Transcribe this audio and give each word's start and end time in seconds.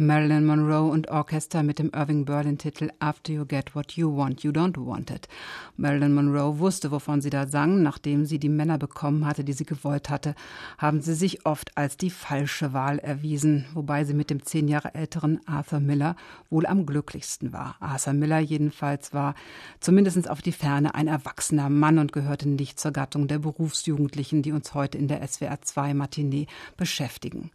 Marilyn 0.00 0.46
Monroe 0.46 0.90
und 0.90 1.10
Orchester 1.10 1.62
mit 1.62 1.78
dem 1.78 1.90
Irving 1.94 2.24
Berlin-Titel 2.24 2.88
After 3.00 3.34
You 3.34 3.44
Get 3.44 3.74
What 3.74 3.92
You 3.92 4.16
Want, 4.16 4.42
You 4.42 4.50
Don't 4.50 4.78
Want 4.78 5.10
It. 5.10 5.28
Marilyn 5.76 6.14
Monroe 6.14 6.58
wusste, 6.58 6.90
wovon 6.90 7.20
sie 7.20 7.28
da 7.28 7.46
sang. 7.46 7.82
Nachdem 7.82 8.24
sie 8.24 8.38
die 8.38 8.48
Männer 8.48 8.78
bekommen 8.78 9.26
hatte, 9.26 9.44
die 9.44 9.52
sie 9.52 9.66
gewollt 9.66 10.08
hatte, 10.08 10.34
haben 10.78 11.02
sie 11.02 11.12
sich 11.12 11.44
oft 11.44 11.76
als 11.76 11.98
die 11.98 12.08
falsche 12.08 12.72
Wahl 12.72 12.98
erwiesen, 12.98 13.66
wobei 13.74 14.04
sie 14.04 14.14
mit 14.14 14.30
dem 14.30 14.42
zehn 14.42 14.68
Jahre 14.68 14.94
älteren 14.94 15.38
Arthur 15.46 15.80
Miller 15.80 16.16
wohl 16.48 16.64
am 16.64 16.86
glücklichsten 16.86 17.52
war. 17.52 17.76
Arthur 17.80 18.14
Miller 18.14 18.38
jedenfalls 18.38 19.12
war 19.12 19.34
zumindest 19.80 20.30
auf 20.30 20.40
die 20.40 20.52
Ferne 20.52 20.94
ein 20.94 21.08
erwachsener 21.08 21.68
Mann 21.68 21.98
und 21.98 22.14
gehörte 22.14 22.48
nicht 22.48 22.80
zur 22.80 22.92
Gattung 22.92 23.28
der 23.28 23.40
Berufsjugendlichen, 23.40 24.40
die 24.40 24.52
uns 24.52 24.72
heute 24.72 24.96
in 24.96 25.08
der 25.08 25.26
SWR 25.28 25.60
2 25.60 25.92
Matinee 25.92 26.46
beschäftigen. 26.78 27.50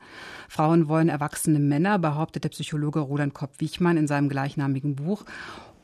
Frauen 0.47 0.87
wollen 0.87 1.09
erwachsene 1.09 1.57
Männer, 1.57 1.97
behauptet 1.97 2.34
der 2.43 2.49
Psychologe 2.49 2.99
Roland 2.99 3.33
Kopp-Wichmann 3.33 3.97
in 3.97 4.07
seinem 4.07 4.29
gleichnamigen 4.29 4.95
Buch. 4.95 5.25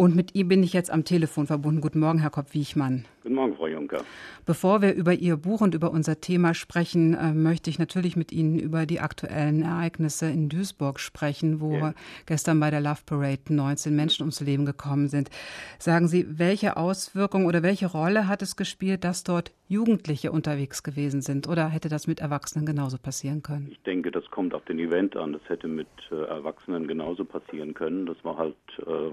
Und 0.02 0.16
mit 0.16 0.34
ihm 0.34 0.48
bin 0.48 0.64
ich 0.64 0.74
jetzt 0.74 0.90
am 0.90 1.06
Telefon 1.06 1.46
verbunden. 1.46 1.80
Guten 1.80 2.00
Morgen, 2.00 2.18
Herr 2.18 2.32
Kopp-Wichmann. 2.32 3.06
Guten 3.22 3.36
Morgen, 3.36 3.56
Frau 3.56 3.68
Juncker. 3.68 4.04
Bevor 4.48 4.82
wir 4.82 4.96
über 4.96 5.14
Ihr 5.14 5.38
Buch 5.38 5.62
und 5.62 5.76
über 5.76 5.92
unser 5.92 6.20
Thema 6.20 6.56
sprechen, 6.56 7.14
äh, 7.14 7.34
möchte 7.36 7.70
ich 7.70 7.78
natürlich 7.78 8.16
mit 8.16 8.32
Ihnen 8.32 8.58
über 8.58 8.88
die 8.88 9.00
aktuellen 9.00 9.62
Ereignisse 9.62 10.26
in 10.26 10.50
Duisburg 10.50 11.00
sprechen, 11.00 11.62
wo 11.62 11.76
ja. 11.76 11.94
gestern 12.26 12.60
bei 12.60 12.72
der 12.72 12.82
Love 12.82 13.02
Parade 13.06 13.42
19 13.50 13.96
Menschen 13.96 14.24
ums 14.24 14.42
Leben 14.42 14.66
gekommen 14.66 15.08
sind. 15.08 15.30
Sagen 15.78 16.08
Sie, 16.08 16.26
welche 16.40 16.78
Auswirkungen 16.78 17.46
oder 17.46 17.62
welche 17.62 17.86
Rolle 17.86 18.28
hat 18.28 18.42
es 18.42 18.56
gespielt, 18.56 19.04
dass 19.04 19.24
dort 19.24 19.52
Jugendliche 19.68 20.32
unterwegs 20.32 20.82
gewesen 20.82 21.22
sind? 21.22 21.48
Oder 21.48 21.70
hätte 21.70 21.90
das 21.90 22.08
mit 22.08 22.22
Erwachsenen 22.22 22.66
genauso 22.66 22.98
passieren 22.98 23.44
können? 23.44 23.68
Ich 23.70 23.84
denke, 23.84 24.10
das 24.10 24.26
kommt 24.32 24.56
auf 24.56 24.66
den 24.66 24.80
Event 24.80 25.16
an. 25.16 25.34
Das 25.34 25.48
hätte 25.48 25.68
mit 25.68 25.90
äh, 26.12 26.16
Erwachsenen 26.24 26.88
genauso 26.88 27.24
passieren 27.24 27.76
können. 27.76 28.08
Das 28.08 28.18
war 28.24 28.38
halt 28.38 28.56
äh, 28.80 29.12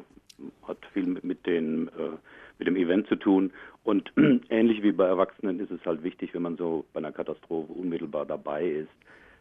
hat 0.67 0.79
viel 0.93 1.07
mit, 1.07 1.25
mit, 1.25 1.47
den, 1.47 1.89
äh, 1.89 2.17
mit 2.59 2.69
dem 2.69 2.77
Event 2.77 3.07
zu 3.09 3.17
tun. 3.17 3.53
Und 3.85 4.13
ähnlich 4.51 4.83
wie 4.83 4.93
bei 4.93 5.07
Erwachsenen 5.07 5.61
ist 5.61 5.71
es 5.71 5.85
halt 5.85 6.03
wichtig, 6.03 6.35
wenn 6.35 6.43
man 6.43 6.57
so 6.57 6.85
bei 6.93 6.99
einer 6.99 7.13
Katastrophe 7.13 7.73
unmittelbar 7.73 8.27
dabei 8.27 8.67
ist, 8.67 8.91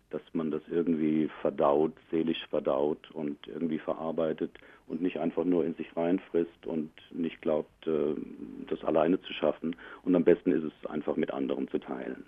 dass 0.10 0.22
man 0.34 0.52
das 0.52 0.62
irgendwie 0.70 1.30
verdaut, 1.42 1.94
seelisch 2.12 2.46
verdaut 2.50 3.12
und 3.12 3.38
irgendwie 3.48 3.80
verarbeitet 3.80 4.52
und 4.88 5.02
nicht 5.02 5.20
einfach 5.20 5.44
nur 5.44 5.66
in 5.66 5.76
sich 5.76 5.96
reinfrisst 5.98 6.66
und 6.66 6.92
nicht 7.12 7.42
glaubt, 7.42 7.88
äh, 7.88 8.16
das 8.70 8.84
alleine 8.84 9.22
zu 9.22 9.34
schaffen. 9.34 9.76
Und 10.04 10.16
am 10.16 10.24
besten 10.24 10.52
ist 10.52 10.64
es 10.64 10.90
einfach 10.90 11.18
mit 11.18 11.32
anderen 11.34 11.68
zu 11.68 11.80
teilen. 11.80 12.24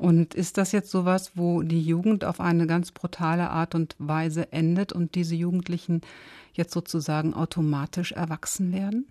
Und 0.00 0.34
ist 0.34 0.56
das 0.56 0.72
jetzt 0.72 0.90
sowas, 0.90 1.32
wo 1.34 1.60
die 1.60 1.82
Jugend 1.82 2.24
auf 2.24 2.40
eine 2.40 2.66
ganz 2.66 2.90
brutale 2.90 3.50
Art 3.50 3.74
und 3.74 3.96
Weise 3.98 4.50
endet 4.50 4.94
und 4.94 5.14
diese 5.14 5.34
Jugendlichen 5.34 6.00
jetzt 6.54 6.72
sozusagen 6.72 7.34
automatisch 7.34 8.12
erwachsen 8.12 8.72
werden? 8.72 9.04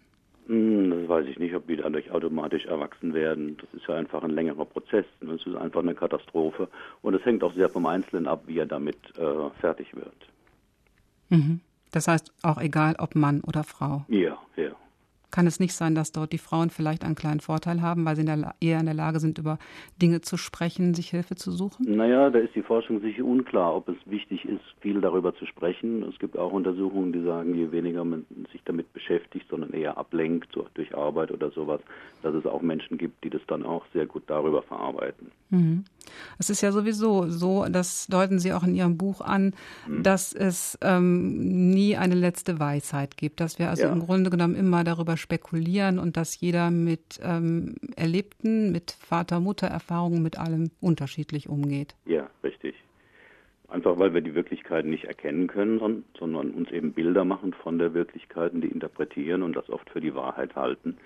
Hm, 0.48 0.90
das 0.90 1.08
weiß 1.08 1.28
ich 1.28 1.38
nicht, 1.38 1.54
ob 1.54 1.68
die 1.68 1.76
dadurch 1.76 2.10
automatisch 2.10 2.66
erwachsen 2.66 3.14
werden. 3.14 3.56
Das 3.58 3.72
ist 3.80 3.88
ja 3.88 3.98
einfach 3.98 4.24
ein 4.24 4.32
längerer 4.32 4.66
Prozess. 4.66 5.06
Das 5.22 5.46
ist 5.46 5.56
einfach 5.56 5.82
eine 5.82 5.94
Katastrophe. 5.94 6.68
Und 7.04 7.14
es 7.14 7.24
hängt 7.24 7.44
auch 7.44 7.54
sehr 7.54 7.70
vom 7.70 7.86
Einzelnen 7.86 8.26
ab, 8.26 8.42
wie 8.48 8.58
er 8.58 8.66
damit 8.66 8.98
äh, 9.16 9.50
fertig 9.62 9.96
wird. 9.96 10.28
Mhm. 11.30 11.60
Das 11.92 12.08
heißt 12.08 12.34
auch 12.42 12.60
egal, 12.60 12.96
ob 12.98 13.14
Mann 13.14 13.42
oder 13.42 13.64
Frau. 13.64 14.06
Ja, 14.08 14.40
ja. 14.56 14.72
Kann 15.32 15.48
es 15.48 15.60
nicht 15.60 15.74
sein, 15.74 15.96
dass 15.96 16.12
dort 16.12 16.32
die 16.34 16.38
Frauen 16.38 16.70
vielleicht 16.70 17.04
einen 17.04 17.16
kleinen 17.16 17.40
Vorteil 17.40 17.82
haben, 17.82 18.06
weil 18.06 18.16
sie 18.16 18.22
in 18.22 18.28
der, 18.28 18.56
eher 18.60 18.80
in 18.80 18.86
der 18.86 18.96
Lage 18.96 19.20
sind, 19.20 19.38
über 19.38 19.60
Dinge 20.02 20.22
zu 20.22 20.38
sprechen, 20.38 20.94
sich 20.94 21.10
Hilfe 21.10 21.36
zu 21.36 21.52
suchen? 21.52 21.96
Naja, 21.96 22.30
da 22.30 22.40
ist 22.40 22.56
die 22.56 22.62
Forschung 22.62 23.02
sicher 23.02 23.24
unklar, 23.24 23.76
ob 23.76 23.90
es 23.90 23.98
wichtig 24.06 24.46
ist, 24.46 24.62
viel 24.82 25.02
darüber 25.02 25.36
zu 25.36 25.46
sprechen. 25.46 26.04
Es 26.04 26.18
gibt 26.20 26.38
auch 26.38 26.52
Untersuchungen, 26.52 27.14
die 27.14 27.24
sagen, 27.24 27.56
je 27.56 27.72
weniger 27.72 28.04
man 28.04 28.26
sich 28.52 28.62
damit 28.66 28.92
beschäftigt, 28.94 29.46
sondern 29.50 29.72
eher 29.72 29.98
ablenkt, 29.98 30.50
so 30.54 30.66
durch 30.74 30.96
Arbeit 30.96 31.32
oder 31.32 31.52
sowas, 31.52 31.82
dass 32.24 32.34
es 32.34 32.46
auch 32.46 32.62
Menschen 32.62 32.98
gibt, 32.98 33.24
die 33.24 33.30
das 33.30 33.42
dann 33.48 33.64
auch 33.64 33.86
sehr 33.94 34.06
gut 34.06 34.24
darüber 34.28 34.62
verarbeiten. 34.64 35.32
Mhm. 35.50 35.86
Es 36.38 36.50
ist 36.50 36.62
ja 36.62 36.72
sowieso 36.72 37.28
so, 37.28 37.66
das 37.70 38.08
deuten 38.08 38.40
Sie 38.40 38.54
auch 38.54 38.64
in 38.64 38.76
Ihrem 38.76 38.98
Buch 38.98 39.22
an, 39.22 39.54
mhm. 39.88 40.04
dass 40.04 40.34
es 40.34 40.78
ähm, 40.82 41.70
nie 41.72 41.98
eine 41.98 42.16
letzte 42.16 42.60
Weisheit 42.60 43.18
gibt, 43.18 43.40
dass 43.40 43.60
wir 43.60 43.70
also 43.70 43.84
ja. 43.84 43.92
im 43.92 44.00
Grunde 44.00 44.30
genommen 44.30 44.56
immer 44.56 44.84
darüber 44.84 45.18
spekulieren 45.20 46.00
und 46.00 46.18
dass 46.18 46.40
jeder 46.40 46.72
mit 46.72 47.20
ähm, 47.22 47.76
Erlebten, 47.96 48.72
mit 48.72 48.92
Vater-Mutter-Erfahrungen, 48.92 50.24
mit 50.24 50.38
allem 50.38 50.72
unterschiedlich 50.82 51.50
umgeht. 51.50 51.96
Ja, 52.06 52.30
richtig. 52.44 52.76
Einfach 53.68 54.00
weil 54.00 54.14
wir 54.14 54.22
die 54.22 54.34
Wirklichkeit 54.34 54.86
nicht 54.86 55.06
erkennen 55.06 55.48
können, 55.48 56.04
sondern 56.18 56.52
uns 56.52 56.72
eben 56.72 56.94
Bilder 56.94 57.24
machen 57.24 57.54
von 57.54 57.78
der 57.78 57.94
Wirklichkeit 57.94 58.52
die 58.56 58.68
interpretieren 58.68 59.44
und 59.44 59.56
das 59.56 59.70
oft 59.70 59.88
für 59.92 60.02
die 60.02 60.16
Wahrheit 60.16 60.56
halten. 60.56 60.98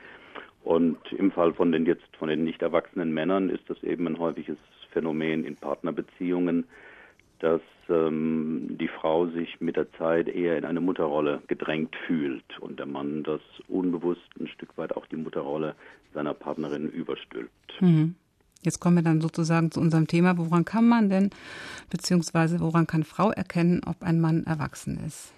Und 0.64 0.98
im 1.12 1.32
Fall 1.32 1.54
von 1.54 1.74
den 1.74 1.86
jetzt 1.86 2.16
von 2.18 2.30
den 2.30 2.46
nicht 2.46 2.62
erwachsenen 2.62 3.14
Männern 3.14 3.50
ist 3.50 3.70
das 3.70 3.84
eben 3.84 4.08
ein 4.08 4.18
häufiges 4.18 4.58
Phänomen 4.92 5.44
in 5.44 5.58
Partnerbeziehungen, 5.58 6.66
dass 7.44 7.62
ähm, 7.90 8.78
die 8.80 8.88
Frau 8.88 9.28
sich 9.28 9.60
mit 9.60 9.76
der 9.76 9.92
Zeit 9.94 10.30
eher 10.30 10.58
in 10.58 10.64
eine 10.64 10.80
Mutterrolle 10.80 11.42
gedrängt 11.48 11.94
fühlt 12.08 12.58
und 12.62 12.80
der 12.80 12.86
Mann 12.86 13.24
das 13.24 13.42
unbewusst 13.68 14.22
ein 14.40 14.48
Stück 14.48 14.78
weit 14.78 14.96
auch 14.96 15.06
die 15.08 15.18
Mutterrolle 15.18 15.76
seiner 16.14 16.34
Partnerin 16.34 16.90
überstülpt. 16.90 17.52
Mhm. 17.82 18.16
Jetzt 18.62 18.80
kommen 18.80 18.96
wir 18.96 19.04
dann 19.04 19.20
sozusagen 19.20 19.72
zu 19.72 19.82
unserem 19.82 20.08
Thema. 20.08 20.38
Woran 20.38 20.64
kann 20.64 20.88
man 20.88 21.10
denn, 21.10 21.32
beziehungsweise 21.90 22.62
woran 22.62 22.88
kann 22.88 23.04
Frau 23.04 23.30
erkennen, 23.32 23.82
ob 23.86 24.02
ein 24.04 24.22
Mann 24.22 24.46
erwachsen 24.46 25.04
ist? 25.06 25.34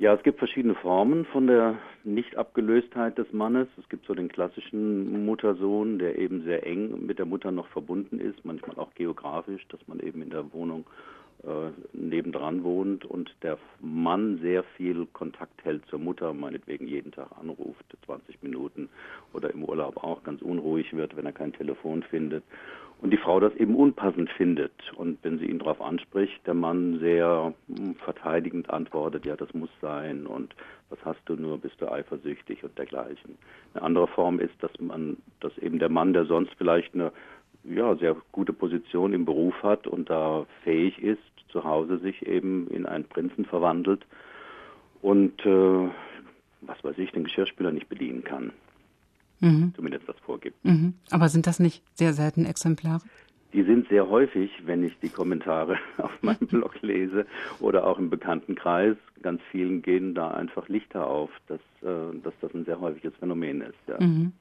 Ja, 0.00 0.14
es 0.14 0.22
gibt 0.22 0.38
verschiedene 0.38 0.76
Formen 0.76 1.24
von 1.24 1.48
der 1.48 1.76
Nicht-Abgelöstheit 2.04 3.18
des 3.18 3.32
Mannes. 3.32 3.66
Es 3.78 3.88
gibt 3.88 4.06
so 4.06 4.14
den 4.14 4.28
klassischen 4.28 5.26
Muttersohn, 5.26 5.98
der 5.98 6.16
eben 6.18 6.44
sehr 6.44 6.64
eng 6.64 7.04
mit 7.04 7.18
der 7.18 7.26
Mutter 7.26 7.50
noch 7.50 7.66
verbunden 7.68 8.20
ist, 8.20 8.44
manchmal 8.44 8.78
auch 8.78 8.94
geografisch, 8.94 9.66
dass 9.68 9.80
man 9.88 9.98
eben 9.98 10.22
in 10.22 10.30
der 10.30 10.52
Wohnung 10.52 10.86
äh, 11.44 11.70
nebendran 11.92 12.64
wohnt 12.64 13.04
und 13.04 13.34
der 13.42 13.58
Mann 13.80 14.38
sehr 14.42 14.62
viel 14.76 15.06
Kontakt 15.12 15.64
hält 15.64 15.86
zur 15.86 15.98
Mutter, 15.98 16.32
meinetwegen 16.32 16.86
jeden 16.86 17.12
Tag 17.12 17.28
anruft, 17.38 17.84
20 18.06 18.42
Minuten 18.42 18.88
oder 19.32 19.52
im 19.52 19.64
Urlaub 19.64 20.02
auch 20.02 20.22
ganz 20.22 20.42
unruhig 20.42 20.94
wird, 20.94 21.16
wenn 21.16 21.26
er 21.26 21.32
kein 21.32 21.52
Telefon 21.52 22.02
findet 22.02 22.42
und 23.00 23.10
die 23.12 23.16
Frau 23.16 23.38
das 23.38 23.54
eben 23.54 23.76
unpassend 23.76 24.28
findet. 24.30 24.72
Und 24.96 25.18
wenn 25.22 25.38
sie 25.38 25.46
ihn 25.46 25.58
darauf 25.58 25.80
anspricht, 25.80 26.44
der 26.46 26.54
Mann 26.54 26.98
sehr 26.98 27.54
hm, 27.68 27.94
verteidigend 27.96 28.70
antwortet, 28.70 29.24
ja, 29.24 29.36
das 29.36 29.52
muss 29.54 29.70
sein 29.80 30.26
und 30.26 30.54
was 30.90 30.98
hast 31.04 31.20
du 31.26 31.34
nur, 31.34 31.58
bist 31.58 31.80
du 31.80 31.90
eifersüchtig 31.90 32.64
und 32.64 32.76
dergleichen. 32.78 33.36
Eine 33.74 33.84
andere 33.84 34.08
Form 34.08 34.40
ist, 34.40 34.54
dass 34.60 34.72
man, 34.80 35.18
dass 35.40 35.56
eben 35.58 35.78
der 35.78 35.90
Mann, 35.90 36.12
der 36.12 36.24
sonst 36.24 36.52
vielleicht 36.56 36.94
eine 36.94 37.12
ja, 37.64 37.96
sehr 37.96 38.16
gute 38.32 38.52
Position 38.52 39.12
im 39.12 39.24
Beruf 39.24 39.54
hat 39.62 39.86
und 39.86 40.10
da 40.10 40.46
fähig 40.64 40.98
ist, 41.02 41.20
zu 41.48 41.64
Hause 41.64 41.98
sich 41.98 42.26
eben 42.26 42.68
in 42.68 42.86
einen 42.86 43.04
Prinzen 43.04 43.44
verwandelt 43.44 44.06
und 45.00 45.44
äh, 45.46 45.88
was 46.60 46.82
weiß 46.82 46.98
ich, 46.98 47.12
den 47.12 47.24
Geschirrspüler 47.24 47.70
nicht 47.70 47.88
bedienen 47.88 48.24
kann 48.24 48.52
mhm. 49.40 49.72
zumindest 49.74 50.08
das 50.08 50.16
vorgibt. 50.24 50.64
Mhm. 50.64 50.94
Aber 51.10 51.28
sind 51.28 51.46
das 51.46 51.60
nicht 51.60 51.82
sehr 51.94 52.12
selten 52.12 52.44
Exemplare? 52.44 53.02
Die 53.52 53.62
sind 53.62 53.88
sehr 53.88 54.08
häufig, 54.08 54.50
wenn 54.66 54.84
ich 54.84 54.98
die 55.00 55.08
Kommentare 55.08 55.78
auf 55.98 56.10
meinem 56.22 56.46
Blog 56.50 56.80
lese 56.82 57.26
oder 57.60 57.86
auch 57.86 57.98
im 57.98 58.10
Bekanntenkreis. 58.10 58.96
Ganz 59.22 59.40
vielen 59.50 59.82
gehen 59.82 60.14
da 60.14 60.30
einfach 60.30 60.68
Lichter 60.68 61.06
auf, 61.06 61.30
dass, 61.48 61.60
äh, 61.82 62.16
dass 62.22 62.34
das 62.40 62.54
ein 62.54 62.64
sehr 62.64 62.80
häufiges 62.80 63.14
Phänomen 63.18 63.62
ist. 63.62 63.78
Ja. 63.86 64.00
Mhm. 64.00 64.32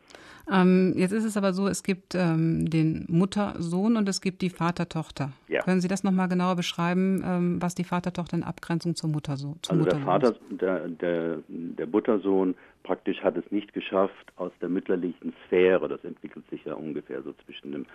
Ähm, 0.52 0.94
jetzt 0.96 1.12
ist 1.12 1.26
es 1.26 1.36
aber 1.36 1.52
so, 1.54 1.68
es 1.68 1.84
gibt 1.84 2.16
ähm, 2.16 2.70
den 2.70 3.06
Mutter-Sohn 3.10 3.98
und 3.98 4.08
es 4.08 4.22
gibt 4.22 4.42
die 4.42 4.50
Vater-Tochter. 4.50 5.32
Ja. 5.50 5.62
Können 5.62 5.82
Sie 5.82 5.90
das 5.90 6.04
nochmal 6.04 6.30
genauer 6.30 6.56
beschreiben, 6.56 7.22
ähm, 7.26 7.62
was 7.62 7.76
die 7.76 7.84
Vater-Tochter 7.84 8.38
in 8.38 8.44
Abgrenzung 8.44 8.96
zur 8.96 9.10
Mutter-Sohn 9.10 9.58
Also 9.68 9.84
Mutter 9.84 9.98
der 9.98 10.06
Vater, 10.06 10.36
der, 10.50 10.88
der, 10.88 11.38
der 11.48 11.88
Muttersohn 11.88 12.56
praktisch 12.84 13.22
hat 13.22 13.36
es 13.36 13.52
nicht 13.52 13.74
geschafft 13.74 14.32
aus 14.38 14.52
der 14.62 14.70
mütterlichen 14.70 15.34
Sphäre, 15.46 15.90
das 15.90 16.04
entwickelt 16.06 16.50
sich 16.50 16.64
ja 16.64 16.74
ungefähr 16.74 17.22
so 17.22 17.34
zwischen 17.46 17.74
dem 17.74 17.86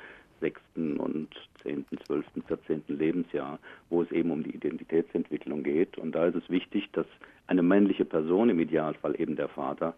sechsten 0.42 0.98
und 0.98 1.28
zehnten, 1.62 1.96
zwölften, 2.04 2.42
vierzehnten 2.42 2.98
Lebensjahr, 2.98 3.58
wo 3.88 4.02
es 4.02 4.10
eben 4.12 4.30
um 4.30 4.42
die 4.42 4.54
Identitätsentwicklung 4.54 5.62
geht. 5.62 5.96
Und 5.96 6.12
da 6.14 6.26
ist 6.26 6.36
es 6.36 6.50
wichtig, 6.50 6.90
dass 6.92 7.06
eine 7.46 7.62
männliche 7.62 8.04
Person, 8.04 8.50
im 8.50 8.60
Idealfall 8.60 9.18
eben 9.18 9.36
der 9.36 9.48
Vater, 9.48 9.94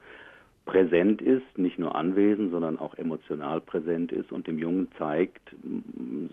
präsent 0.66 1.20
ist, 1.20 1.58
nicht 1.58 1.78
nur 1.78 1.94
anwesend, 1.94 2.50
sondern 2.50 2.78
auch 2.78 2.94
emotional 2.94 3.60
präsent 3.60 4.12
ist 4.12 4.32
und 4.32 4.46
dem 4.46 4.58
Jungen 4.58 4.88
zeigt, 4.96 5.54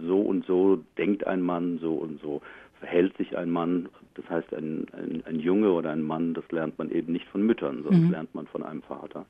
so 0.08 0.22
und 0.22 0.46
so 0.46 0.84
denkt 0.98 1.28
ein 1.28 1.42
Mann, 1.42 1.80
so 1.80 1.96
und 1.96 2.22
so 2.22 2.42
verhält 2.80 3.16
sich 3.18 3.38
ein 3.38 3.50
Mann. 3.50 3.90
Das 4.16 4.30
heißt, 4.30 4.54
ein, 4.54 4.88
ein, 4.94 5.24
ein 5.26 5.40
Junge 5.40 5.72
oder 5.72 5.92
ein 5.92 6.02
Mann, 6.02 6.34
das 6.34 6.50
lernt 6.52 6.78
man 6.78 6.92
eben 6.92 7.12
nicht 7.12 7.28
von 7.28 7.44
Müttern, 7.44 7.84
sondern 7.84 8.06
mhm. 8.06 8.12
lernt 8.12 8.36
man 8.36 8.48
von 8.48 8.64
einem 8.64 8.82
Vater. 8.84 9.26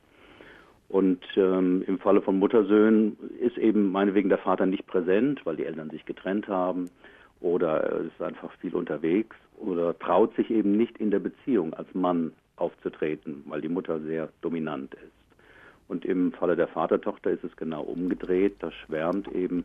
Und 0.92 1.24
ähm, 1.38 1.86
im 1.88 2.00
Falle 2.00 2.22
von 2.22 2.38
Muttersöhnen 2.38 3.16
ist 3.40 3.58
eben 3.58 3.94
meinetwegen 3.94 4.28
der 4.28 4.40
Vater 4.40 4.66
nicht 4.66 4.86
präsent, 4.88 5.40
weil 5.46 5.56
die 5.56 5.66
Eltern 5.66 5.90
sich 5.90 6.04
getrennt 6.04 6.50
haben 6.50 6.90
oder 7.40 7.78
er 7.78 8.00
ist 8.02 8.22
einfach 8.22 8.52
viel 8.60 8.76
unterwegs 8.76 9.38
oder 9.58 9.98
traut 9.98 10.36
sich 10.36 10.52
eben 10.52 10.76
nicht 10.76 10.98
in 10.98 11.10
der 11.10 11.20
Beziehung 11.20 11.74
als 11.74 11.88
Mann 11.94 12.34
aufzutreten, 12.58 13.42
weil 13.48 13.62
die 13.62 13.70
Mutter 13.70 14.02
sehr 14.02 14.28
dominant 14.42 14.94
ist. 14.96 15.14
Und 15.88 16.04
im 16.04 16.34
Falle 16.34 16.58
der 16.58 16.68
Vatertochter 16.68 17.32
ist 17.32 17.46
es 17.46 17.56
genau 17.56 17.84
umgedreht. 17.84 18.56
Da 18.60 18.70
schwärmt 18.74 19.30
eben 19.30 19.64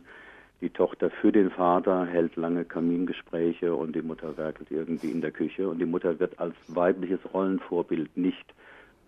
die 0.61 0.69
Tochter 0.69 1.09
für 1.09 1.33
den 1.33 1.51
Vater, 1.51 2.05
hält 2.05 2.37
lange 2.37 2.63
Kamingespräche 2.63 3.75
und 3.75 3.97
die 3.97 4.01
Mutter 4.01 4.37
werkelt 4.37 4.71
irgendwie 4.71 5.11
in 5.11 5.19
der 5.19 5.31
Küche. 5.31 5.67
Und 5.67 5.79
die 5.79 5.85
Mutter 5.85 6.21
wird 6.21 6.39
als 6.39 6.55
weibliches 6.69 7.19
Rollenvorbild 7.33 8.15
nicht 8.15 8.53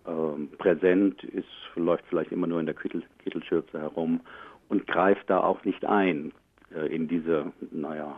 ähm, 0.06 0.48
präsent, 0.58 1.22
ist, 1.24 1.46
läuft 1.76 2.04
vielleicht 2.08 2.32
immer 2.32 2.46
nur 2.46 2.60
in 2.60 2.66
der 2.66 2.74
Kittel, 2.74 3.02
Kittelschürze 3.22 3.80
herum 3.80 4.20
und 4.68 4.86
greift 4.86 5.28
da 5.28 5.40
auch 5.40 5.64
nicht 5.64 5.84
ein 5.84 6.32
äh, 6.74 6.86
in 6.94 7.08
diese, 7.08 7.52
naja, 7.70 8.14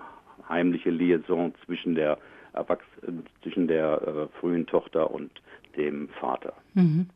heimliche 0.49 0.90
Liaison 0.90 1.55
zwischen 1.64 1.94
der 1.94 2.19
Erwachs 2.52 2.84
zwischen 3.43 3.67
der 3.67 4.02
äh, 4.02 4.38
frühen 4.38 4.67
Tochter 4.67 5.11
und 5.11 5.31
dem 5.76 6.08
Vater. 6.20 6.52
Mhm. 6.75 7.08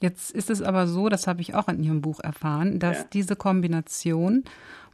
Jetzt 0.00 0.34
ist 0.34 0.50
es 0.50 0.60
aber 0.60 0.86
so, 0.86 1.08
das 1.08 1.26
habe 1.26 1.40
ich 1.40 1.54
auch 1.54 1.68
in 1.68 1.82
Ihrem 1.82 2.02
Buch 2.02 2.20
erfahren, 2.20 2.78
dass 2.78 3.02
ja. 3.02 3.08
diese 3.12 3.36
Kombination 3.36 4.44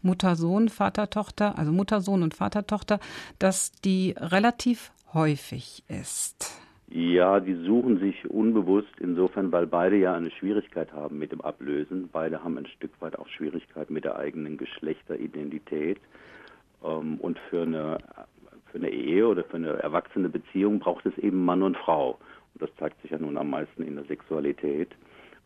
Mutter-Sohn, 0.03 0.69
Vater-Tochter, 0.69 1.59
also 1.59 1.73
Mutter-Sohn 1.73 2.23
und 2.23 2.35
Vater-Tochter, 2.35 3.01
dass 3.39 3.73
die 3.73 4.15
relativ 4.17 4.93
häufig 5.13 5.83
ist. 5.89 6.61
Ja, 6.93 7.39
die 7.39 7.55
suchen 7.55 8.01
sich 8.01 8.29
unbewusst 8.29 8.93
insofern, 8.99 9.53
weil 9.53 9.69
beide 9.69 9.97
ja 9.97 10.13
eine 10.13 10.33
Schwierigkeit 10.33 10.93
haben 10.93 11.21
mit 11.21 11.31
dem 11.31 11.41
Ablösen. 11.41 12.09
Beide 12.13 12.43
haben 12.43 12.59
ein 12.59 12.67
Stück 12.67 12.91
weit 13.01 13.17
auch 13.17 13.29
Schwierigkeiten 13.29 13.95
mit 13.95 14.05
der 14.05 14.17
eigenen 14.17 14.59
Geschlechteridentität. 14.59 16.01
Ähm, 16.85 17.19
und 17.21 17.39
für 17.49 17.63
eine, 17.63 17.99
für 18.73 18.79
eine 18.79 18.91
Ehe 18.91 19.29
oder 19.29 19.45
für 19.45 19.57
eine 19.57 19.75
erwachsene 19.75 20.29
Beziehung 20.29 20.81
braucht 20.81 21.07
es 21.07 21.17
eben 21.19 21.45
Mann 21.45 21.63
und 21.63 21.77
Frau. 21.77 22.19
Und 22.55 22.63
das 22.63 22.71
zeigt 22.77 23.01
sich 23.03 23.13
ja 23.13 23.19
nun 23.19 23.39
am 23.39 23.51
meisten 23.51 23.85
in 23.85 23.95
der 23.95 24.05
Sexualität. 24.07 24.91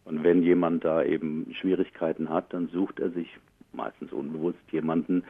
Und 0.06 0.24
wenn 0.24 0.42
jemand 0.42 0.82
da 0.82 1.02
eben 1.02 1.54
Schwierigkeiten 1.60 2.30
hat, 2.30 2.54
dann 2.54 2.68
sucht 2.68 3.00
er 3.00 3.10
sich 3.10 3.28
meistens 3.74 4.12
unbewusst 4.12 4.60
jemanden, 4.72 5.24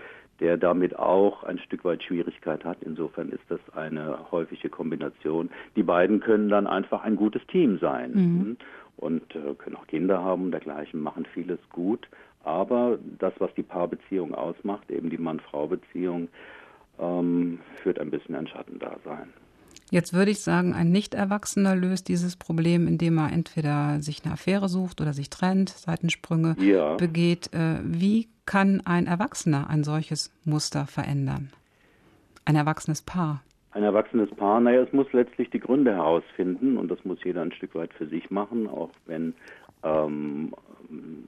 der 0.44 0.58
damit 0.58 0.99
auch 0.99 1.43
ein 1.44 1.58
Stück 1.58 1.87
weit 1.87 2.02
Schwierigkeit 2.02 2.67
hat. 2.67 2.76
Insofern 2.82 3.31
ist 3.31 3.44
das 3.49 3.61
eine 3.75 4.31
häufige 4.31 4.69
Kombination. 4.69 5.49
Die 5.75 5.82
beiden 5.82 6.20
können 6.20 6.50
dann 6.50 6.67
einfach 6.67 7.02
ein 7.02 7.17
gutes 7.17 7.41
Team 7.46 7.79
sein 7.79 8.12
mhm. 8.12 8.56
und 8.99 9.23
äh, 9.35 9.55
können 9.55 9.76
auch 9.76 9.87
Kinder 9.87 10.23
haben 10.23 10.44
und 10.44 10.50
dergleichen, 10.50 11.00
machen 11.00 11.26
vieles 11.32 11.58
gut. 11.73 12.06
Aber 12.43 12.99
das, 13.19 13.32
was 13.38 13.55
die 13.55 13.62
Paarbeziehung 13.62 14.35
ausmacht, 14.35 14.91
eben 14.91 15.08
die 15.08 15.17
Mann-Frau-Beziehung, 15.17 16.29
ähm, 16.99 17.61
führt 17.82 17.99
ein 17.99 18.11
bisschen 18.11 18.35
ein 18.35 18.46
Schattendasein. 18.46 19.32
Jetzt 19.90 20.14
würde 20.14 20.31
ich 20.31 20.40
sagen, 20.40 20.72
ein 20.72 20.90
Nicht-Erwachsener 20.90 21.76
löst 21.76 22.08
dieses 22.08 22.36
Problem, 22.36 22.88
indem 22.88 23.19
er 23.19 23.32
entweder 23.32 24.00
sich 24.00 24.25
eine 24.25 24.34
Affäre 24.34 24.69
sucht 24.69 25.00
oder 25.00 25.12
sich 25.12 25.31
trennt, 25.31 25.69
Seitensprünge 25.69 26.56
ja. 26.58 26.94
begeht. 26.94 27.52
Äh, 27.52 27.81
wie 27.82 28.28
kann 28.46 28.82
ein 28.84 29.06
Erwachsener 29.06 29.69
ein 29.69 29.84
solches 29.84 30.32
Muster 30.44 30.86
verändern? 30.86 31.50
Ein 32.44 32.56
erwachsenes 32.56 33.02
Paar? 33.02 33.42
Ein 33.72 33.82
erwachsenes 33.82 34.31
Paar, 34.31 34.60
naja, 34.60 34.82
es 34.82 34.92
muss 34.92 35.12
letztlich 35.12 35.50
die 35.50 35.58
Gründe 35.58 35.92
herausfinden 35.92 36.76
und 36.76 36.88
das 36.88 37.04
muss 37.04 37.22
jeder 37.25 37.42
ein 37.42 37.52
Stück 37.52 37.75
weit 37.75 37.92
für 37.94 38.06
sich 38.06 38.31
machen, 38.31 38.69
auch 38.69 38.90
wenn 39.06 39.34
ähm, 39.82 40.54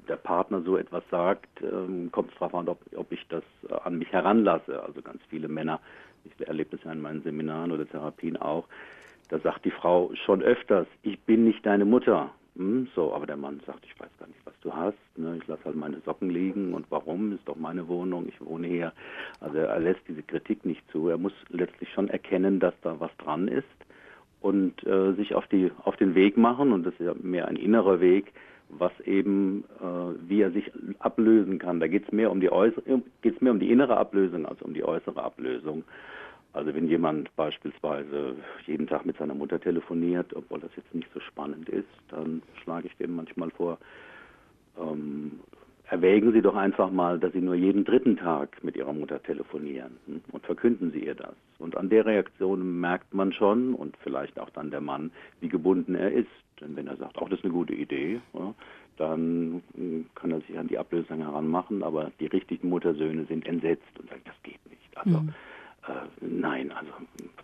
der 0.08 0.16
Partner 0.16 0.62
so 0.62 0.76
etwas 0.76 1.02
sagt, 1.10 1.48
ähm, 1.62 2.10
kommt 2.12 2.32
es 2.32 2.38
darauf 2.38 2.54
an, 2.54 2.68
ob, 2.68 2.78
ob 2.94 3.10
ich 3.10 3.26
das 3.28 3.42
äh, 3.68 3.74
an 3.84 3.98
mich 3.98 4.12
heranlasse. 4.12 4.82
Also 4.82 5.02
ganz 5.02 5.20
viele 5.28 5.48
Männer 5.48 5.80
ich 6.26 6.46
erlebe 6.46 6.76
das 6.76 6.84
ja 6.84 6.92
in 6.92 7.00
meinen 7.00 7.22
Seminaren 7.22 7.72
oder 7.72 7.88
Therapien 7.88 8.36
auch, 8.36 8.66
da 9.28 9.38
sagt 9.40 9.64
die 9.64 9.70
Frau 9.70 10.10
schon 10.24 10.42
öfters, 10.42 10.86
ich 11.02 11.18
bin 11.20 11.44
nicht 11.44 11.64
deine 11.66 11.84
Mutter. 11.84 12.30
Hm, 12.56 12.88
so, 12.94 13.12
aber 13.12 13.26
der 13.26 13.36
Mann 13.36 13.60
sagt, 13.66 13.84
ich 13.84 13.98
weiß 14.00 14.08
gar 14.18 14.28
nicht, 14.28 14.40
was 14.44 14.54
du 14.62 14.72
hast. 14.72 14.96
Ne? 15.16 15.36
Ich 15.40 15.46
lasse 15.46 15.64
halt 15.64 15.76
meine 15.76 16.00
Socken 16.00 16.30
liegen 16.30 16.72
und 16.72 16.86
warum? 16.90 17.32
Ist 17.32 17.46
doch 17.46 17.56
meine 17.56 17.86
Wohnung, 17.88 18.26
ich 18.28 18.40
wohne 18.40 18.66
hier. 18.66 18.92
Also 19.40 19.58
er 19.58 19.80
lässt 19.80 20.00
diese 20.08 20.22
Kritik 20.22 20.64
nicht 20.64 20.82
zu. 20.90 21.08
Er 21.08 21.18
muss 21.18 21.34
letztlich 21.50 21.90
schon 21.92 22.08
erkennen, 22.08 22.60
dass 22.60 22.74
da 22.82 22.98
was 22.98 23.14
dran 23.18 23.48
ist 23.48 23.66
und 24.46 24.86
äh, 24.86 25.12
sich 25.14 25.34
auf, 25.34 25.46
die, 25.48 25.72
auf 25.82 25.96
den 25.96 26.14
Weg 26.14 26.36
machen. 26.36 26.72
Und 26.72 26.86
das 26.86 26.94
ist 26.94 27.06
ja 27.06 27.14
mehr 27.20 27.48
ein 27.48 27.56
innerer 27.56 28.00
Weg, 28.00 28.32
was 28.68 28.92
eben, 29.04 29.64
äh, 29.80 30.28
wie 30.28 30.40
er 30.40 30.52
sich 30.52 30.70
ablösen 31.00 31.58
kann. 31.58 31.80
Da 31.80 31.88
geht 31.88 32.04
es 32.04 32.12
mehr 32.12 32.30
um 32.30 32.40
die 32.40 32.50
mehr 33.40 33.52
um 33.52 33.58
die 33.58 33.72
innere 33.72 33.96
Ablösung 33.96 34.46
als 34.46 34.62
um 34.62 34.72
die 34.72 34.84
äußere 34.84 35.20
Ablösung. 35.20 35.82
Also 36.52 36.72
wenn 36.74 36.86
jemand 36.86 37.34
beispielsweise 37.34 38.36
jeden 38.66 38.86
Tag 38.86 39.04
mit 39.04 39.18
seiner 39.18 39.34
Mutter 39.34 39.60
telefoniert, 39.60 40.32
obwohl 40.34 40.60
das 40.60 40.70
jetzt 40.76 40.94
nicht 40.94 41.08
so 41.12 41.18
spannend 41.18 41.68
ist, 41.68 41.88
dann 42.08 42.40
schlage 42.62 42.86
ich 42.86 42.96
dem 42.98 43.16
manchmal 43.16 43.50
vor, 43.50 43.78
ähm, 44.80 45.40
erwägen 45.88 46.32
Sie 46.32 46.42
doch 46.42 46.56
einfach 46.56 46.90
mal, 46.90 47.18
dass 47.18 47.32
Sie 47.32 47.40
nur 47.40 47.54
jeden 47.54 47.84
dritten 47.84 48.16
Tag 48.16 48.62
mit 48.62 48.76
Ihrer 48.76 48.92
Mutter 48.92 49.22
telefonieren 49.22 49.96
hm, 50.06 50.20
und 50.32 50.44
verkünden 50.44 50.90
Sie 50.92 51.04
ihr 51.04 51.14
das. 51.14 51.34
Und 51.58 51.76
an 51.76 51.88
der 51.88 52.06
Reaktion 52.06 52.80
merkt 52.80 53.14
man 53.14 53.32
schon 53.32 53.74
und 53.74 53.96
vielleicht 54.02 54.38
auch 54.38 54.50
dann 54.50 54.70
der 54.70 54.80
Mann, 54.80 55.10
wie 55.40 55.48
gebunden 55.48 55.94
er 55.94 56.12
ist. 56.12 56.28
Denn 56.60 56.74
wenn 56.76 56.86
er 56.86 56.96
sagt, 56.96 57.18
auch 57.18 57.28
das 57.28 57.38
ist 57.38 57.44
eine 57.44 57.54
gute 57.54 57.74
Idee, 57.74 58.20
ja, 58.34 58.54
dann 58.96 59.62
hm, 59.74 60.06
kann 60.14 60.30
er 60.30 60.40
sich 60.40 60.58
an 60.58 60.68
die 60.68 60.78
Ablösung 60.78 61.18
heranmachen, 61.18 61.82
aber 61.82 62.10
die 62.20 62.26
richtigen 62.26 62.68
Muttersöhne 62.68 63.24
sind 63.26 63.46
entsetzt 63.46 63.98
und 63.98 64.08
sagen, 64.08 64.22
das 64.24 64.34
geht 64.42 64.64
nicht. 64.70 64.96
Also 64.96 65.20
mhm 65.20 65.34
äh, 65.88 65.92
nein, 66.20 66.72
also 66.72 66.90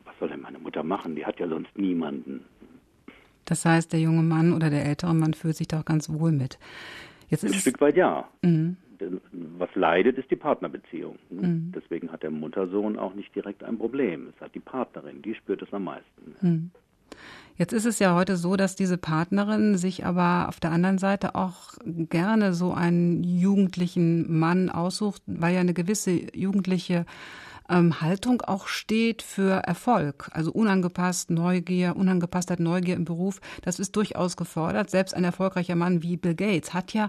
was 0.05 0.15
soll 0.19 0.29
denn 0.29 0.41
meine 0.41 0.59
Mutter 0.59 0.83
machen? 0.83 1.17
Die 1.17 1.25
hat 1.25 1.38
ja 1.41 1.49
sonst 1.49 1.77
niemanden. 1.77 2.45
Das 3.45 3.65
heißt, 3.65 3.93
der 3.93 4.00
junge 4.00 4.23
Mann 4.23 4.53
oder 4.53 4.71
der 4.71 4.85
ältere 4.85 5.15
Mann 5.15 5.35
fühlt 5.35 5.56
sich 5.56 5.69
doch 5.69 5.85
ganz 5.85 6.09
wohl 6.09 6.33
mit. 6.33 6.59
Jetzt 7.32 7.44
Ein 7.46 7.55
Stück 7.55 7.81
weit 7.81 7.96
ja. 7.96 8.29
Mhm. 8.43 8.76
Was 9.32 9.75
leidet, 9.75 10.19
ist 10.19 10.31
die 10.31 10.37
Partnerbeziehung. 10.37 11.19
Mhm. 11.31 11.73
Deswegen 11.75 12.12
hat 12.12 12.23
der 12.23 12.31
Muttersohn 12.31 12.99
auch 12.99 13.14
nicht 13.14 13.34
direkt 13.34 13.64
ein 13.64 13.79
Problem. 13.79 14.29
Es 14.37 14.40
hat 14.40 14.55
die 14.55 14.61
Partnerin, 14.61 15.23
die 15.23 15.34
spürt 15.34 15.62
es 15.62 15.73
am 15.73 15.84
meisten. 15.84 16.37
Mhm. 16.43 16.70
Jetzt 17.56 17.73
ist 17.73 17.87
es 17.87 17.99
ja 17.99 18.14
heute 18.14 18.37
so, 18.37 18.56
dass 18.56 18.76
diese 18.76 18.99
Partnerin 18.99 19.79
sich 19.79 20.05
aber 20.05 20.49
auf 20.49 20.61
der 20.61 20.73
anderen 20.73 20.99
Seite 20.99 21.34
auch 21.34 21.73
gerne 21.84 22.52
so 22.52 22.73
einen 22.73 23.25
jugendlichen 23.25 24.38
Mann 24.38 24.69
aussucht, 24.69 25.23
weil 25.26 25.55
ja 25.55 25.61
eine 25.61 25.75
gewisse 25.75 26.37
jugendliche 26.37 27.06
ähm, 27.73 28.01
Haltung 28.01 28.43
auch 28.43 28.67
steht 28.67 29.23
für 29.23 29.63
Erfolg. 29.67 30.29
Also 30.33 30.53
unangepasst 30.53 31.31
Neugier, 31.31 31.97
Unangepasstheit 31.97 32.61
Neugier 32.61 32.97
im 32.97 33.05
Beruf, 33.05 33.41
das 33.62 33.79
ist 33.79 33.97
durchaus 33.97 34.37
gefordert. 34.37 34.91
Selbst 34.91 35.14
ein 35.14 35.25
erfolgreicher 35.25 35.76
Mann 35.76 36.02
wie 36.02 36.17
Bill 36.17 36.35
Gates 36.35 36.75
hat 36.75 36.93
ja 36.93 37.09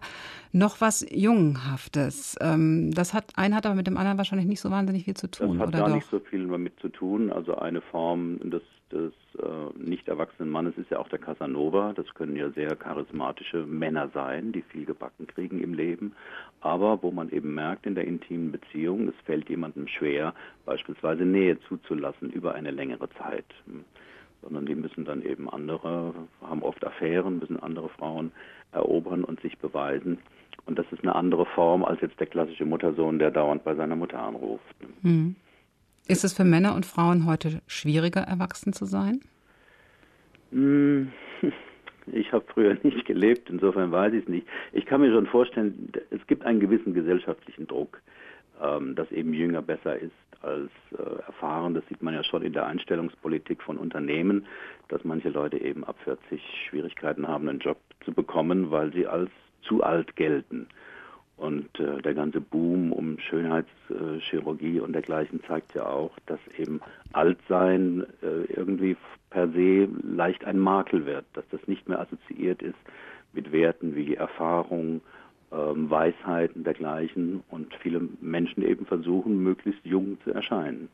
noch 0.51 0.81
was 0.81 1.05
Jungenhaftes. 1.09 2.37
Ähm, 2.41 2.91
das 2.93 3.13
hat, 3.13 3.33
ein 3.35 3.55
hat 3.55 3.65
aber 3.65 3.75
mit 3.75 3.87
dem 3.87 3.97
anderen 3.97 4.17
wahrscheinlich 4.17 4.47
nicht 4.47 4.61
so 4.61 4.71
wahnsinnig 4.71 5.05
viel 5.05 5.15
zu 5.15 5.29
tun. 5.29 5.57
Das 5.57 5.59
hat 5.59 5.67
oder 5.69 5.79
gar 5.79 5.87
doch? 5.89 5.95
nicht 5.95 6.09
so 6.09 6.19
viel 6.19 6.47
damit 6.47 6.79
zu 6.79 6.89
tun. 6.89 7.31
Also 7.31 7.55
eine 7.55 7.81
Form 7.81 8.39
des 8.49 8.61
des 8.93 9.13
äh, 9.39 9.77
nicht 9.77 10.07
erwachsenen 10.07 10.49
Mannes 10.49 10.77
ist 10.77 10.91
ja 10.91 10.99
auch 10.99 11.09
der 11.09 11.19
Casanova. 11.19 11.93
Das 11.93 12.05
können 12.13 12.35
ja 12.35 12.49
sehr 12.51 12.75
charismatische 12.75 13.65
Männer 13.65 14.09
sein, 14.13 14.51
die 14.51 14.61
viel 14.61 14.85
gebacken 14.85 15.27
kriegen 15.27 15.59
im 15.61 15.73
Leben. 15.73 16.13
Aber 16.61 17.01
wo 17.01 17.11
man 17.11 17.29
eben 17.29 17.53
merkt 17.53 17.85
in 17.85 17.95
der 17.95 18.05
intimen 18.05 18.51
Beziehung, 18.51 19.09
es 19.09 19.15
fällt 19.25 19.49
jemandem 19.49 19.87
schwer, 19.87 20.33
beispielsweise 20.65 21.23
Nähe 21.23 21.59
zuzulassen 21.67 22.29
über 22.31 22.55
eine 22.55 22.71
längere 22.71 23.09
Zeit. 23.11 23.45
Sondern 24.41 24.65
die 24.65 24.75
müssen 24.75 25.05
dann 25.05 25.21
eben 25.23 25.49
andere, 25.49 26.13
haben 26.41 26.63
oft 26.63 26.85
Affären, 26.85 27.39
müssen 27.39 27.61
andere 27.61 27.89
Frauen 27.89 28.31
erobern 28.71 29.23
und 29.23 29.41
sich 29.41 29.57
beweisen. 29.57 30.17
Und 30.65 30.79
das 30.79 30.85
ist 30.91 31.01
eine 31.03 31.15
andere 31.15 31.45
Form 31.45 31.83
als 31.83 32.01
jetzt 32.01 32.19
der 32.19 32.27
klassische 32.27 32.65
Muttersohn, 32.65 33.19
der 33.19 33.31
dauernd 33.31 33.63
bei 33.63 33.75
seiner 33.75 33.95
Mutter 33.95 34.19
anruft. 34.19 34.75
Mhm. 35.01 35.35
Ist 36.07 36.23
es 36.23 36.33
für 36.33 36.43
Männer 36.43 36.75
und 36.75 36.85
Frauen 36.85 37.25
heute 37.25 37.61
schwieriger, 37.67 38.21
erwachsen 38.21 38.73
zu 38.73 38.85
sein? 38.85 39.21
Hm, 40.51 41.11
ich 42.07 42.31
habe 42.31 42.45
früher 42.53 42.77
nicht 42.83 43.05
gelebt, 43.05 43.49
insofern 43.49 43.91
weiß 43.91 44.13
ich 44.13 44.23
es 44.23 44.29
nicht. 44.29 44.47
Ich 44.73 44.85
kann 44.85 45.01
mir 45.01 45.11
schon 45.11 45.27
vorstellen, 45.27 45.91
es 46.11 46.25
gibt 46.27 46.45
einen 46.45 46.59
gewissen 46.59 46.93
gesellschaftlichen 46.93 47.67
Druck, 47.67 48.01
ähm, 48.63 48.95
dass 48.95 49.11
eben 49.11 49.33
jünger 49.33 49.61
besser 49.61 49.97
ist 49.97 50.11
als 50.41 50.71
äh, 50.97 51.19
erfahren. 51.25 51.73
Das 51.73 51.83
sieht 51.87 52.01
man 52.01 52.13
ja 52.13 52.23
schon 52.23 52.43
in 52.43 52.53
der 52.53 52.65
Einstellungspolitik 52.65 53.61
von 53.61 53.77
Unternehmen, 53.77 54.45
dass 54.89 55.03
manche 55.03 55.29
Leute 55.29 55.57
eben 55.57 55.83
ab 55.83 55.95
40 56.03 56.41
Schwierigkeiten 56.69 57.27
haben, 57.27 57.49
einen 57.49 57.59
Job 57.59 57.77
zu 58.03 58.13
bekommen, 58.13 58.71
weil 58.71 58.91
sie 58.93 59.07
als 59.07 59.31
zu 59.61 59.83
alt 59.83 60.15
gelten. 60.15 60.67
Und 61.35 61.79
äh, 61.79 62.01
der 62.01 62.13
ganze 62.13 62.39
Boom 62.39 62.91
um 62.91 63.17
Schönheitschirurgie 63.19 64.79
und 64.79 64.93
dergleichen 64.93 65.41
zeigt 65.47 65.73
ja 65.73 65.85
auch, 65.85 66.11
dass 66.27 66.39
eben 66.57 66.79
Altsein 67.11 68.05
äh, 68.21 68.43
irgendwie 68.53 68.95
per 69.29 69.49
se 69.49 69.89
leicht 70.03 70.45
ein 70.45 70.59
Makel 70.59 71.05
wird, 71.05 71.25
dass 71.33 71.45
das 71.49 71.65
nicht 71.67 71.89
mehr 71.89 71.99
assoziiert 71.99 72.61
ist 72.61 72.77
mit 73.33 73.51
Werten 73.51 73.95
wie 73.95 74.13
Erfahrung, 74.13 75.01
ähm, 75.53 75.89
Weisheit 75.89 76.55
und 76.55 76.65
dergleichen 76.65 77.43
und 77.49 77.73
viele 77.81 78.01
Menschen 78.21 78.63
eben 78.63 78.85
versuchen, 78.85 79.43
möglichst 79.43 79.85
jung 79.85 80.17
zu 80.23 80.31
erscheinen. 80.31 80.89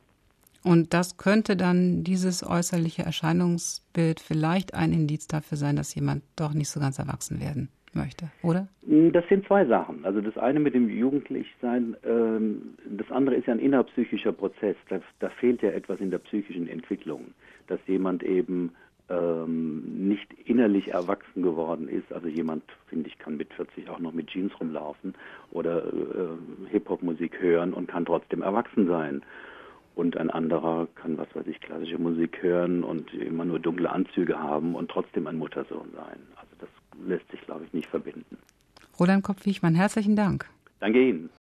Und 0.62 0.92
das 0.92 1.16
könnte 1.16 1.56
dann 1.56 2.04
dieses 2.04 2.46
äußerliche 2.46 3.02
Erscheinungsbild 3.02 4.20
vielleicht 4.20 4.74
ein 4.74 4.92
Indiz 4.92 5.26
dafür 5.26 5.56
sein, 5.56 5.76
dass 5.76 5.94
jemand 5.94 6.22
doch 6.36 6.52
nicht 6.52 6.68
so 6.68 6.80
ganz 6.80 6.98
erwachsen 6.98 7.40
werden 7.40 7.70
möchte, 7.94 8.30
oder? 8.42 8.68
Das 8.82 9.26
sind 9.28 9.46
zwei 9.46 9.64
Sachen. 9.64 10.04
Also 10.04 10.20
das 10.20 10.36
eine 10.36 10.60
mit 10.60 10.74
dem 10.74 10.88
Jugendlichsein, 10.88 11.96
ähm, 12.04 12.74
das 12.88 13.10
andere 13.10 13.36
ist 13.36 13.46
ja 13.46 13.54
ein 13.54 13.58
innerpsychischer 13.58 14.32
Prozess. 14.32 14.76
Da, 14.88 15.00
da 15.18 15.30
fehlt 15.30 15.62
ja 15.62 15.70
etwas 15.70 16.00
in 16.00 16.10
der 16.10 16.18
psychischen 16.18 16.68
Entwicklung, 16.68 17.32
dass 17.66 17.80
jemand 17.86 18.22
eben 18.22 18.72
ähm, 19.10 20.08
nicht 20.08 20.32
innerlich 20.44 20.88
erwachsen 20.88 21.42
geworden 21.42 21.88
ist. 21.88 22.12
Also 22.12 22.28
jemand, 22.28 22.62
finde 22.88 23.08
ich, 23.08 23.18
kann 23.18 23.36
mit 23.36 23.52
40 23.54 23.90
auch 23.90 23.98
noch 23.98 24.12
mit 24.12 24.28
Jeans 24.28 24.52
rumlaufen 24.60 25.14
oder 25.50 25.84
äh, 25.86 26.70
Hip-Hop-Musik 26.70 27.40
hören 27.40 27.72
und 27.72 27.88
kann 27.88 28.04
trotzdem 28.04 28.42
erwachsen 28.42 28.86
sein. 28.86 29.22
Und 29.96 30.16
ein 30.16 30.30
anderer 30.30 30.86
kann, 30.94 31.18
was 31.18 31.26
weiß 31.34 31.46
ich, 31.46 31.60
klassische 31.60 31.98
Musik 31.98 32.42
hören 32.42 32.84
und 32.84 33.12
immer 33.12 33.44
nur 33.44 33.58
dunkle 33.58 33.90
Anzüge 33.90 34.38
haben 34.38 34.74
und 34.74 34.90
trotzdem 34.90 35.26
ein 35.26 35.36
Muttersohn 35.36 35.90
sein. 35.94 36.18
Also 36.36 36.52
das 36.60 36.68
lässt 37.06 37.28
sich, 37.30 37.40
glaube 37.42 37.64
ich, 37.64 37.72
nicht 37.72 37.88
verbinden. 37.88 38.38
Roland 38.98 39.24
Kopf-Wichmann, 39.24 39.74
herzlichen 39.74 40.14
Dank. 40.14 40.48
Danke 40.78 41.08
Ihnen. 41.08 41.30